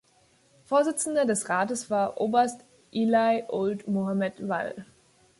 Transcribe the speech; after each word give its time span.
Vorsitzender 0.63 1.25
des 1.25 1.47
Rates 1.47 1.91
war 1.91 2.19
Oberst 2.19 2.65
Ely 2.91 3.43
Ould 3.51 3.87
Mohamed 3.87 4.39
Vall. 4.47 4.87